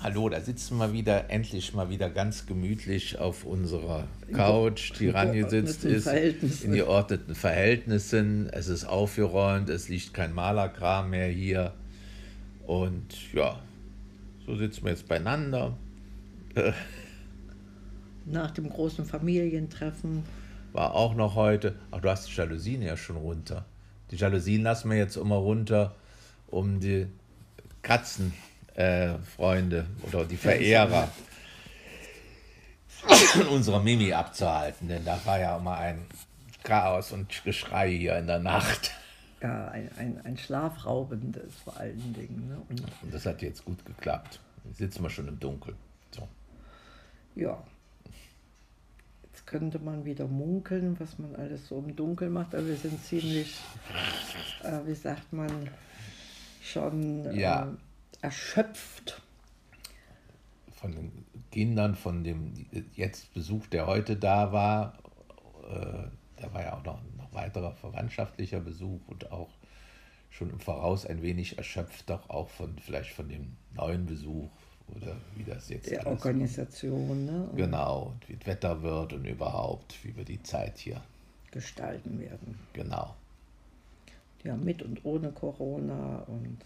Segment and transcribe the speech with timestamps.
[0.00, 5.84] Hallo, da sitzen wir wieder, endlich mal wieder ganz gemütlich auf unserer Couch, die rangesitzt
[5.84, 8.48] ist, in geordneten Verhältnissen.
[8.52, 11.74] Es ist aufgeräumt, es liegt kein Malerkram mehr hier.
[12.64, 13.58] Und ja,
[14.46, 15.76] so sitzen wir jetzt beieinander.
[18.24, 20.22] Nach dem großen Familientreffen.
[20.72, 21.74] War auch noch heute.
[21.90, 23.64] Ach, du hast die Jalousien ja schon runter.
[24.12, 25.96] Die Jalousien lassen wir jetzt immer runter,
[26.46, 27.08] um die
[27.82, 28.32] Katzen
[28.78, 31.08] äh, Freunde oder die Verehrer
[33.50, 36.06] unserer Mimi abzuhalten, denn da war ja immer ein
[36.62, 38.92] Chaos und Geschrei hier in der Nacht.
[39.42, 42.48] Ja, ein, ein, ein schlafraubendes vor allen Dingen.
[42.48, 42.62] Ne?
[42.68, 44.38] Und, und, das hat jetzt gut geklappt.
[44.64, 45.76] Jetzt sitzen wir schon im Dunkeln.
[46.12, 46.28] So.
[47.34, 47.60] Ja.
[49.24, 53.02] Jetzt könnte man wieder munkeln, was man alles so im Dunkeln macht, aber wir sind
[53.04, 53.56] ziemlich,
[54.62, 55.68] äh, wie sagt man,
[56.62, 57.66] schon ja.
[57.66, 57.87] äh,
[58.20, 59.22] erschöpft.
[60.76, 62.54] Von den Kindern, von dem
[62.94, 64.98] jetzt Besuch, der heute da war,
[65.68, 69.48] äh, da war ja auch noch, noch weiterer verwandtschaftlicher Besuch und auch
[70.30, 74.48] schon im Voraus ein wenig erschöpft, doch auch von vielleicht von dem neuen Besuch
[74.94, 77.48] oder wie das jetzt der Organisation, ne?
[77.56, 81.02] genau, und wie das Wetter wird und überhaupt, wie wir die Zeit hier
[81.50, 82.58] gestalten werden.
[82.72, 83.14] Genau.
[84.44, 86.58] Ja, mit und ohne Corona und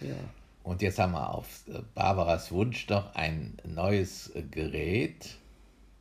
[0.00, 0.14] ja.
[0.64, 5.36] Und jetzt haben wir auf äh, Barbaras Wunsch noch ein neues äh, Gerät.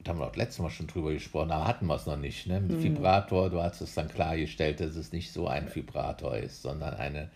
[0.04, 2.48] Da haben wir auch letztes Mal schon drüber gesprochen, da hatten wir es noch nicht.
[2.48, 2.62] Ne?
[2.62, 2.84] Mit mhm.
[2.84, 7.30] Vibrator, du hast es dann klargestellt, dass es nicht so ein Vibrator ist, sondern eine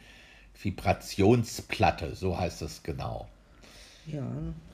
[0.61, 3.27] Vibrationsplatte, so heißt es genau.
[4.05, 4.25] Ja,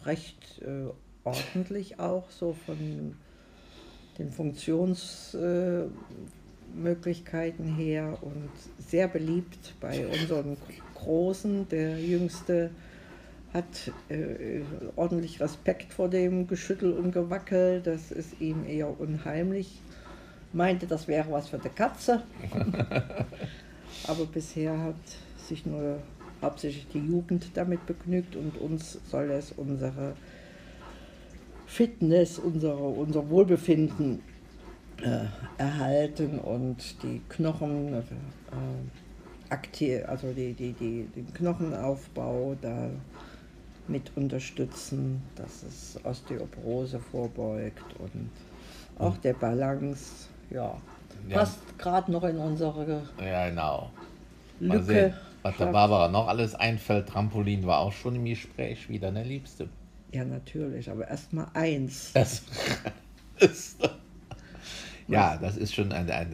[0.05, 0.89] recht äh,
[1.23, 3.15] ordentlich auch, so von
[4.17, 6.42] den Funktionsmöglichkeiten äh,
[7.75, 10.57] her und sehr beliebt bei unseren
[10.95, 12.71] Großen, der Jüngste,
[13.53, 14.61] hat äh,
[14.95, 17.81] ordentlich Respekt vor dem Geschüttel und Gewackel.
[17.81, 19.79] Das ist ihm eher unheimlich.
[20.53, 22.23] Meinte, das wäre was für die Katze.
[24.07, 24.95] Aber bisher hat
[25.37, 25.99] sich nur
[26.41, 30.15] hauptsächlich die Jugend damit begnügt und uns soll es unsere
[31.65, 34.21] Fitness, unsere, unser Wohlbefinden
[35.01, 35.25] äh,
[35.57, 38.01] erhalten und die Knochen äh,
[39.49, 42.89] aktiv, also die, die, die, den Knochenaufbau da
[43.87, 48.29] mit unterstützen, dass es Osteoporose vorbeugt und
[48.97, 50.77] auch der Balance, ja,
[51.27, 51.37] ja.
[51.37, 53.91] passt gerade noch in unsere ja, genau.
[54.59, 54.85] Mal Lücke.
[54.85, 57.09] Sehen, was der Barbara noch alles einfällt.
[57.09, 59.67] Trampolin war auch schon im Gespräch wieder, ne Liebste?
[60.11, 62.13] Ja, natürlich, aber erst mal eins.
[62.13, 62.43] Das
[63.39, 63.77] ist,
[65.07, 66.33] ja, das ist schon ein, ein,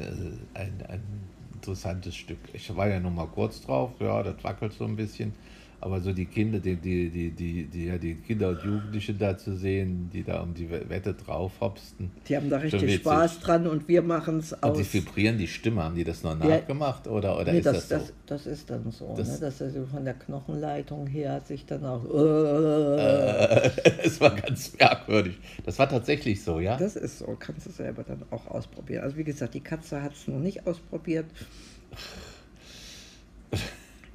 [0.54, 2.40] ein, ein interessantes Stück.
[2.54, 5.34] Ich war ja noch mal kurz drauf, ja, das wackelt so ein bisschen.
[5.82, 9.38] Aber so die Kinder, die, die, die, die, die, ja, die Kinder und Jugendliche da
[9.38, 12.12] zu sehen, die da um die Wette drauf hopsten.
[12.28, 14.72] Die haben da richtig Spaß dran und wir machen es auch.
[14.72, 17.66] Und die vibrieren die Stimme, haben die das noch nachgemacht ja, oder, oder nee, ist
[17.66, 18.14] das, das, so?
[18.26, 19.38] Das, das ist dann so, das, ne?
[19.40, 22.04] dass er so von der Knochenleitung her sich dann auch.
[22.06, 23.72] Äh,
[24.04, 25.38] es war ganz merkwürdig.
[25.64, 26.76] Das war tatsächlich so, ja?
[26.76, 29.04] Das ist so, kannst du selber dann auch ausprobieren.
[29.04, 31.26] Also wie gesagt, die Katze hat es noch nicht ausprobiert.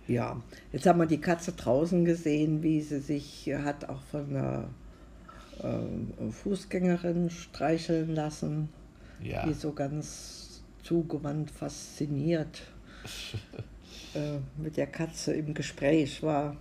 [0.06, 0.42] Ja,
[0.72, 4.68] jetzt haben wir die Katze draußen gesehen, wie sie sich hat auch von einer
[5.62, 8.68] äh, Fußgängerin streicheln lassen,
[9.22, 9.46] ja.
[9.46, 12.62] die so ganz zugewandt fasziniert
[14.14, 16.56] äh, mit der Katze im Gespräch war.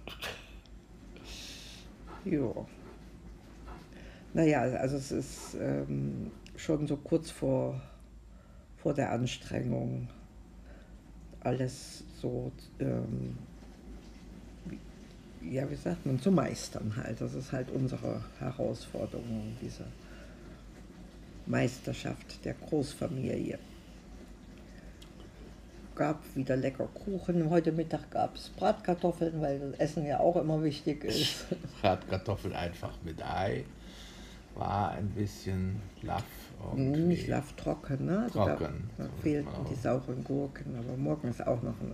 [2.23, 2.65] Jo.
[4.33, 7.81] Naja, also es ist ähm, schon so kurz vor,
[8.77, 10.07] vor der Anstrengung
[11.41, 13.37] alles so, ähm,
[15.41, 17.19] ja, wie sagt man, zu meistern halt.
[17.19, 19.83] Das ist halt unsere Herausforderung, diese
[21.45, 23.59] Meisterschaft der Großfamilie.
[25.95, 27.49] Gab wieder lecker Kuchen.
[27.49, 31.45] Heute Mittag gab es Bratkartoffeln, weil das Essen ja auch immer wichtig ist.
[31.81, 33.65] Bratkartoffeln einfach mit Ei.
[34.55, 36.23] War ein bisschen laff
[36.75, 38.23] nicht trocken, ne?
[38.23, 38.89] Also trocken.
[38.97, 41.93] Da, da fehlten die sauren Gurken, aber morgen ist auch noch ein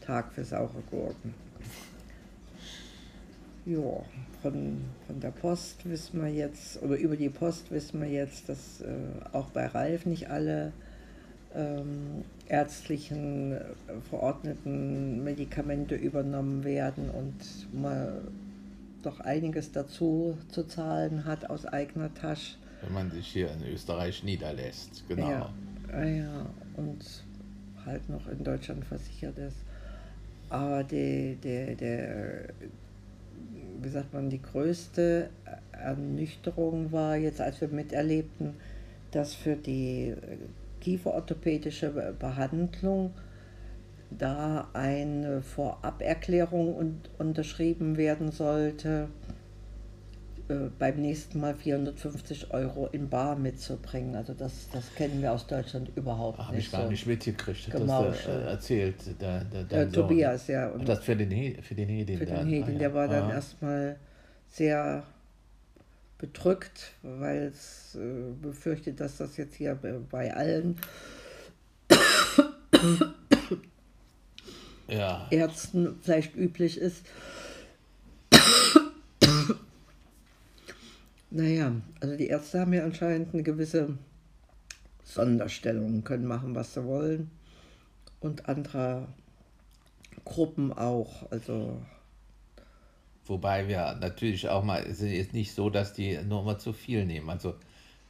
[0.00, 1.34] Tag für saure Gurken.
[3.66, 4.02] Ja,
[4.42, 8.82] von, von der Post wissen wir jetzt, oder über die Post wissen wir jetzt, dass
[8.82, 8.86] äh,
[9.32, 10.72] auch bei Ralf nicht alle
[11.54, 13.60] ähm, ärztlichen äh,
[14.10, 18.28] verordneten Medikamente übernommen werden und man
[19.04, 24.22] doch einiges dazu zu zahlen hat aus eigener Tasche wenn man sich hier in Österreich
[24.24, 25.04] niederlässt.
[25.08, 25.30] Genau.
[25.30, 25.50] Ja,
[25.92, 26.46] ah ja,
[26.76, 27.04] und
[27.86, 29.56] halt noch in Deutschland versichert ist.
[30.50, 32.08] Aber die, die, die,
[33.80, 35.30] wie sagt man, die größte
[35.72, 38.54] Ernüchterung war jetzt, als wir miterlebten,
[39.10, 40.14] dass für die
[40.80, 43.12] kieferorthopädische Behandlung
[44.18, 49.08] da eine Voraberklärung unterschrieben werden sollte,
[50.48, 54.14] äh, beim nächsten Mal 450 Euro in Bar mitzubringen.
[54.14, 56.56] Also das, das kennen wir aus Deutschland überhaupt Hab nicht.
[56.56, 58.96] Habe ich gar so nicht mitgekriegt, das äh, erzählt.
[59.20, 60.68] Der, der, der Tobias, ja.
[60.68, 62.18] Und das für den, He für den Hedin.
[62.18, 63.34] Für den Hedin, ah, der war dann ah.
[63.34, 63.96] erstmal
[64.48, 65.04] sehr
[66.18, 69.78] bedrückt, weil es äh, befürchtet, dass das jetzt hier
[70.10, 70.76] bei allen
[74.88, 75.26] ja.
[75.30, 77.04] Ärzten vielleicht üblich ist.
[81.30, 83.98] Naja, also die Ärzte haben ja anscheinend eine gewisse
[85.02, 87.30] Sonderstellung, können machen, was sie wollen.
[88.20, 89.08] Und andere
[90.24, 91.28] Gruppen auch.
[91.32, 91.82] Also
[93.26, 97.06] Wobei wir natürlich auch mal, es ist nicht so, dass die nur mal zu viel
[97.06, 97.30] nehmen.
[97.30, 97.54] Also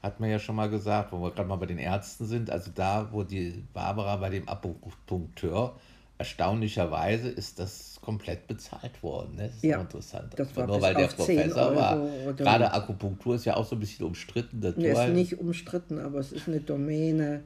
[0.03, 2.73] hat man ja schon mal gesagt, wo wir gerade mal bei den Ärzten sind, also
[2.75, 5.79] da, wo die Barbara bei dem Akupunkteur
[6.19, 9.37] erstaunlicherweise ist das komplett bezahlt worden.
[9.37, 9.47] Ne?
[9.47, 10.33] Das ist ja, interessant.
[10.37, 12.09] Das war nur weil der Professor war.
[12.37, 14.61] Gerade Akupunktur ist ja auch so ein bisschen umstritten.
[14.61, 17.43] Das nee, ist nicht umstritten, aber es ist eine Domäne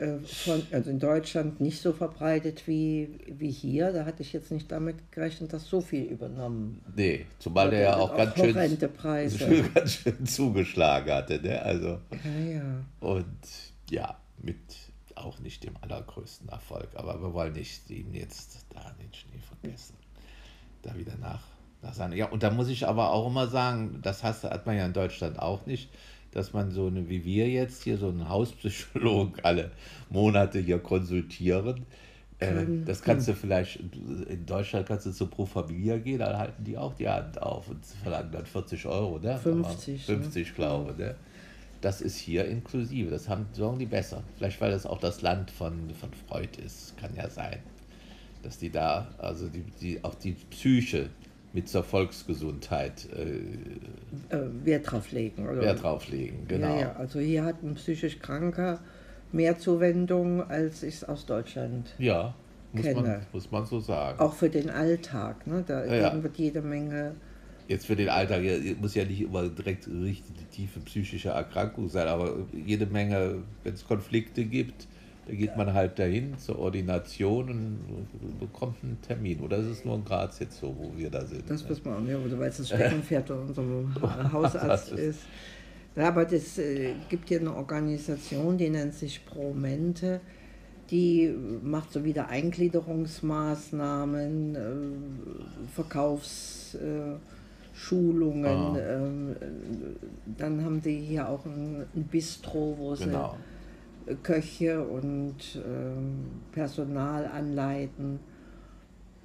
[0.00, 3.92] äh, von, also in Deutschland nicht so verbreitet wie, wie hier.
[3.92, 6.80] Da hatte ich jetzt nicht damit gerechnet, dass so viel übernommen.
[6.96, 8.54] Nee, zumal der ja auch, auch ganz, schön,
[9.74, 11.40] ganz schön zugeschlagen hatte.
[11.42, 11.60] Ne?
[11.60, 12.84] Also, ja, ja.
[13.00, 13.26] Und
[13.90, 14.56] ja, mit
[15.24, 16.88] auch nicht dem allergrößten Erfolg.
[16.94, 19.96] Aber wir wollen nicht ihm jetzt da den Schnee vergessen.
[20.82, 21.42] Da wieder nach,
[21.82, 22.16] nach seiner.
[22.16, 25.38] Ja, und da muss ich aber auch immer sagen, das hat man ja in Deutschland
[25.38, 25.90] auch nicht,
[26.32, 29.70] dass man so eine, wie wir jetzt hier, so einen Hauspsychologen alle
[30.08, 31.86] Monate hier konsultieren.
[32.38, 33.80] Äh, das kannst du vielleicht,
[34.28, 37.68] in Deutschland kannst du zu Pro Familia gehen, dann halten die auch die Hand auf
[37.68, 39.36] und verlangen dann 40 Euro, ne?
[39.36, 40.06] 50.
[40.06, 40.54] 50, ne?
[40.54, 40.98] glaube ich.
[40.98, 41.16] Ne?
[41.80, 43.10] Das ist hier inklusive.
[43.10, 44.22] Das haben, sagen die besser.
[44.36, 46.96] Vielleicht, weil das auch das Land von, von Freud ist.
[46.98, 47.58] Kann ja sein.
[48.42, 51.10] Dass die da, also die, die, auch die Psyche
[51.52, 55.48] mit zur Volksgesundheit äh, äh, Wert drauf legen.
[55.48, 55.60] Oder?
[55.62, 56.74] Wert drauf legen, genau.
[56.74, 56.92] Ja, ja.
[56.96, 58.80] Also hier hat ein psychisch Kranker
[59.32, 62.34] mehr Zuwendung, als ich es aus Deutschland ja,
[62.72, 63.02] muss kenne.
[63.02, 64.18] Man, muss man so sagen.
[64.20, 65.46] Auch für den Alltag.
[65.46, 65.64] Ne?
[65.66, 67.14] Da ja, wird jede Menge
[67.68, 68.42] jetzt für den Alltag
[68.80, 73.86] muss ja nicht immer direkt richtig tiefe psychische Erkrankung sein, aber jede Menge, wenn es
[73.86, 74.88] Konflikte gibt,
[75.26, 77.78] da geht man halt dahin zur Ordination und
[78.40, 79.40] bekommt einen Termin.
[79.40, 81.48] Oder ist es nur in Graz jetzt so, wo wir da sind?
[81.48, 83.94] Das muss man, ja, weil es das Steckenpferd von unserem
[84.32, 85.20] Hausarzt ist.
[85.94, 90.20] Ja, aber es äh, gibt hier eine Organisation, die nennt sich Promente.
[90.90, 91.32] Die
[91.62, 94.58] macht so wieder Eingliederungsmaßnahmen, äh,
[95.72, 96.74] Verkaufs.
[96.74, 97.14] Äh,
[97.80, 98.46] Schulungen.
[98.46, 98.76] Ah.
[98.78, 99.34] Ähm,
[100.36, 103.36] dann haben sie hier auch ein, ein Bistro, wo genau.
[104.06, 108.20] sie Köche und ähm, Personal anleiten.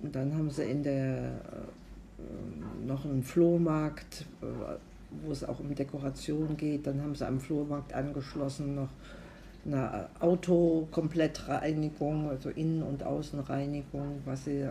[0.01, 1.41] Und dann haben sie in der
[2.17, 2.21] äh,
[2.85, 4.45] noch einen Flohmarkt, äh,
[5.25, 6.87] wo es auch um Dekoration geht.
[6.87, 8.91] Dann haben sie am Flohmarkt angeschlossen noch
[9.65, 14.69] eine Autokomplettreinigung, also Innen- und Außenreinigung, was sie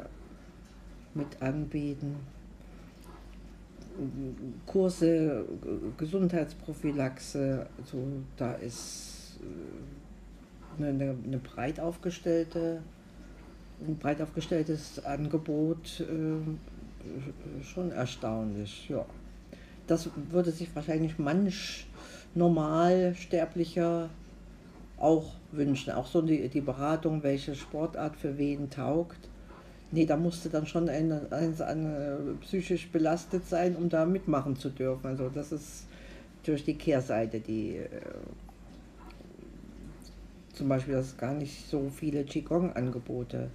[1.15, 2.17] mit anbieten.
[4.67, 5.45] Kurse,
[5.97, 7.99] Gesundheitsprophylaxe, also
[8.37, 9.39] da ist
[10.79, 12.83] äh, eine, eine breit aufgestellte,
[13.87, 18.89] ein breit aufgestelltes Angebot äh, schon erstaunlich.
[18.89, 19.05] Ja.
[19.87, 21.87] Das würde sich wahrscheinlich manch
[22.35, 24.09] Normalsterblicher
[24.99, 25.93] auch wünschen.
[25.93, 29.29] Auch so die, die Beratung, welche Sportart für wen taugt.
[29.95, 34.71] Nee, da musste dann schon ein, ein, ein, psychisch belastet sein, um da mitmachen zu
[34.71, 35.07] dürfen.
[35.07, 35.87] Also das ist
[36.43, 37.89] durch die Kehrseite, die äh,
[40.53, 43.51] zum Beispiel, dass es gar nicht so viele Qigong-Angebote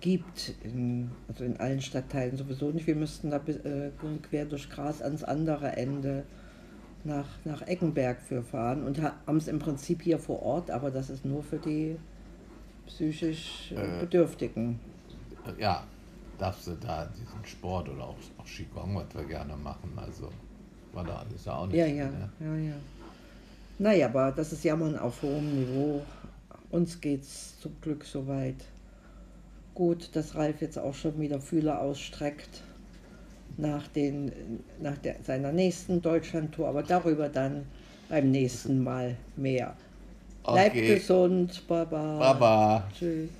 [0.00, 2.86] gibt, in, also in allen Stadtteilen sowieso nicht.
[2.86, 3.90] Wir müssten da äh,
[4.22, 6.24] quer durch Gras ans andere Ende
[7.04, 11.10] nach, nach Eckenberg für fahren und haben es im Prinzip hier vor Ort, aber das
[11.10, 11.96] ist nur für die
[12.86, 14.80] psychisch äh, Bedürftigen
[15.58, 15.84] ja,
[16.38, 20.30] darfst du da diesen Sport oder auch, auch Qigong, was wir gerne machen, also
[20.92, 21.76] war da alles auch nicht.
[21.76, 22.30] Ja, ja, ne?
[22.40, 22.74] ja, ja.
[23.78, 26.02] Naja, aber das ist Jammern auf hohem Niveau.
[26.70, 28.64] Uns geht's zum Glück soweit
[29.74, 32.62] gut, dass Ralf jetzt auch schon wieder Fühler ausstreckt
[33.56, 34.32] nach, den,
[34.80, 37.66] nach der, seiner nächsten Deutschlandtour, aber darüber dann
[38.08, 39.74] beim nächsten Mal mehr.
[40.44, 40.52] Okay.
[40.52, 42.18] Bleibt gesund, Baba.
[42.18, 42.88] Baba.
[42.96, 43.30] Tschüss.